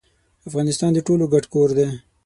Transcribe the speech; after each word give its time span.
افغانستان 0.47 0.91
د 0.93 0.99
ټولو 1.07 1.23
ګډ 1.33 1.45
کور 1.53 1.69
دي. 1.77 1.87